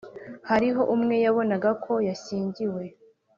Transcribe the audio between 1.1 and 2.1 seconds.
yabonaga ko